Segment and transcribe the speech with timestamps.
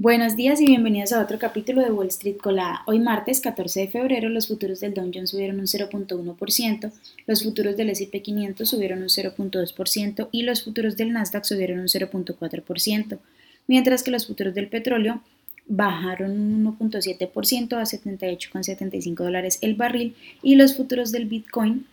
[0.00, 2.82] Buenos días y bienvenidos a otro capítulo de Wall Street Colada.
[2.86, 6.92] Hoy martes 14 de febrero los futuros del Dow Jones subieron un 0.1%,
[7.26, 11.88] los futuros del S&P 500 subieron un 0.2% y los futuros del Nasdaq subieron un
[11.88, 13.18] 0.4%,
[13.66, 15.20] mientras que los futuros del petróleo
[15.66, 21.86] bajaron un 1.7% a 78,75 dólares el barril y los futuros del Bitcoin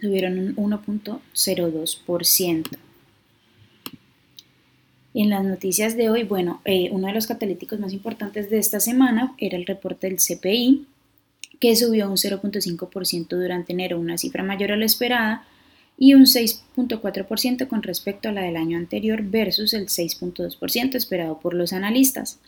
[0.00, 2.85] subieron un 1.02%.
[5.18, 8.80] En las noticias de hoy, bueno, eh, uno de los catalíticos más importantes de esta
[8.80, 10.86] semana era el reporte del CPI,
[11.58, 15.46] que subió un 0.5% durante enero, una cifra mayor a la esperada,
[15.96, 21.54] y un 6.4% con respecto a la del año anterior versus el 6.2% esperado por
[21.54, 22.38] los analistas.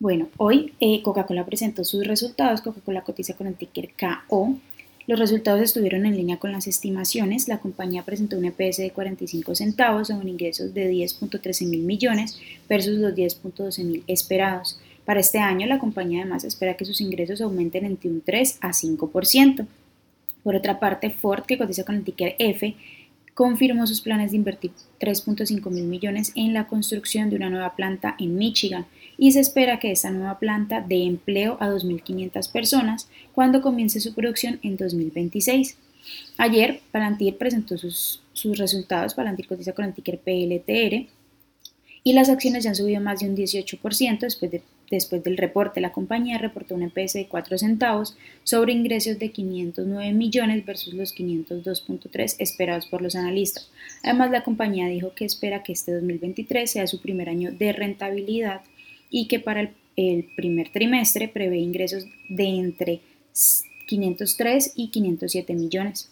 [0.00, 2.62] Bueno, hoy eh, Coca-Cola presentó sus resultados.
[2.62, 4.58] Coca-Cola cotiza con el ticker KO
[5.06, 7.48] los resultados estuvieron en línea con las estimaciones.
[7.48, 12.98] La compañía presentó un EPS de 45 centavos un ingresos de 10.13 mil millones versus
[12.98, 14.78] los 10.12 mil esperados.
[15.04, 18.68] Para este año, la compañía además espera que sus ingresos aumenten entre un 3 a
[18.70, 19.66] 5%.
[20.42, 22.74] Por otra parte, Ford, que cotiza con el ticker F,
[23.34, 28.14] confirmó sus planes de invertir 3.5 mil millones en la construcción de una nueva planta
[28.18, 28.86] en Michigan
[29.18, 34.14] y se espera que esta nueva planta dé empleo a 2.500 personas cuando comience su
[34.14, 35.76] producción en 2026.
[36.36, 41.08] Ayer, Palantir presentó sus, sus resultados, Palantir cotiza con el ticker PLTR
[42.04, 45.80] y las acciones ya han subido más de un 18% después de Después del reporte,
[45.80, 51.14] la compañía reportó un EPS de 4 centavos sobre ingresos de 509 millones versus los
[51.14, 53.70] 502.3 esperados por los analistas.
[54.02, 58.60] Además, la compañía dijo que espera que este 2023 sea su primer año de rentabilidad
[59.10, 63.00] y que para el, el primer trimestre prevé ingresos de entre
[63.86, 66.10] 503 y 507 millones.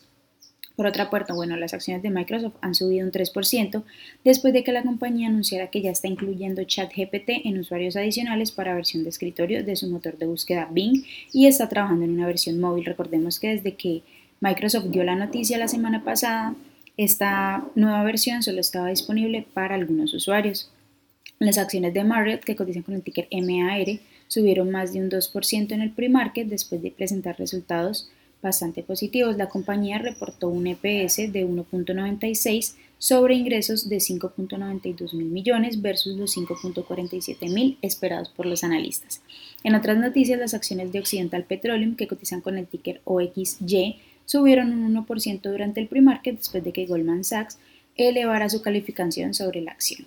[0.83, 3.85] Por otra parte, bueno, las acciones de Microsoft han subido un 3%
[4.25, 8.75] después de que la compañía anunciara que ya está incluyendo ChatGPT en usuarios adicionales para
[8.75, 12.59] versión de escritorio de su motor de búsqueda Bing y está trabajando en una versión
[12.59, 12.85] móvil.
[12.85, 14.03] Recordemos que desde que
[14.41, 16.57] Microsoft dio la noticia la semana pasada,
[16.97, 20.69] esta nueva versión solo estaba disponible para algunos usuarios.
[21.39, 25.71] Las acciones de Marriott, que cotizan con el ticker MAR, subieron más de un 2%
[25.71, 28.11] en el pre-market después de presentar resultados
[28.43, 29.37] bastante positivos.
[29.37, 36.37] La compañía reportó un EPS de 1.96 sobre ingresos de 5.92 mil millones versus los
[36.37, 39.23] 5.47 mil esperados por los analistas.
[39.65, 44.73] En otras noticias, las acciones de Occidental Petroleum, que cotizan con el ticker OXY, subieron
[44.73, 47.59] un 1% durante el pre-market después de que Goldman Sachs
[47.97, 50.07] elevara su calificación sobre la acción.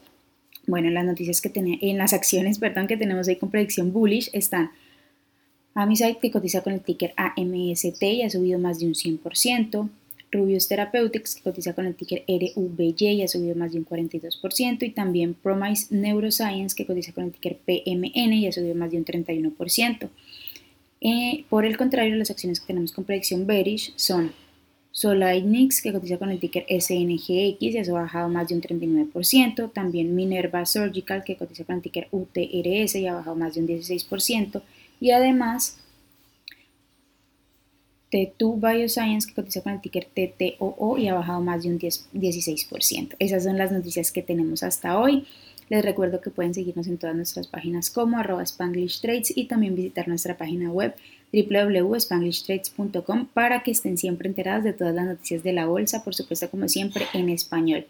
[0.67, 4.29] Bueno, en las noticias que en las acciones, perdón, que tenemos ahí con predicción bullish
[4.33, 4.71] están
[5.75, 9.89] Amisite, que cotiza con el ticker AMST y ha subido más de un 100%.
[10.31, 14.83] Rubius Therapeutics, que cotiza con el ticker RVY y ha subido más de un 42%.
[14.83, 18.97] Y también Promise Neuroscience, que cotiza con el ticker PMN y ha subido más de
[18.97, 20.09] un 31%.
[21.01, 24.31] Eh, por el contrario, las acciones que tenemos con predicción bearish son
[24.91, 29.73] Solainix, que cotiza con el ticker SNGX y ha bajado más de un 39%.
[29.73, 33.67] También Minerva Surgical, que cotiza con el ticker UTRS y ha bajado más de un
[33.67, 34.61] 16%
[34.99, 35.77] y además
[38.11, 42.09] T2 Bioscience que cotiza con el ticker TTOO y ha bajado más de un 10,
[42.13, 43.15] 16%.
[43.19, 45.25] Esas son las noticias que tenemos hasta hoy.
[45.69, 49.75] Les recuerdo que pueden seguirnos en todas nuestras páginas como arroba Spanglish Trades y también
[49.75, 50.95] visitar nuestra página web
[51.33, 56.49] www.spanglishtrades.com para que estén siempre enterados de todas las noticias de la bolsa, por supuesto
[56.49, 57.87] como siempre en español.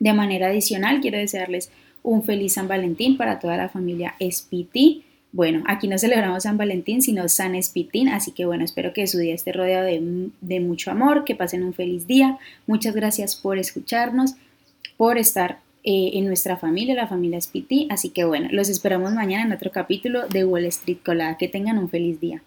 [0.00, 1.70] De manera adicional, quiero desearles
[2.02, 5.05] un feliz San Valentín para toda la familia SPT.
[5.36, 9.18] Bueno, aquí no celebramos San Valentín, sino San Espitín, así que bueno, espero que su
[9.18, 12.38] día esté rodeado de, mucho amor, que pasen un feliz día.
[12.66, 14.36] Muchas gracias por escucharnos,
[14.96, 17.86] por estar eh, en nuestra familia, la familia Spiti.
[17.90, 21.36] Así que bueno, los esperamos mañana en otro capítulo de Wall Street Colada.
[21.36, 22.40] Que tengan un feliz día.